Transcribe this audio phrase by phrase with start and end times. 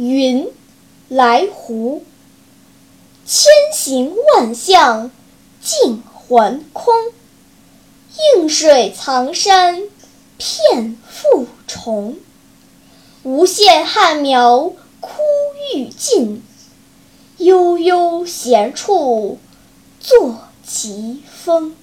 [0.00, 0.48] 云
[1.08, 2.04] 来湖，
[3.26, 5.10] 千形万象
[5.60, 6.94] 尽还空。
[8.36, 9.82] 映水藏山
[10.36, 12.16] 片复重，
[13.24, 15.20] 无限旱苗枯
[15.74, 16.44] 欲尽。
[17.38, 19.38] 悠悠闲处
[19.98, 21.74] 作奇峰。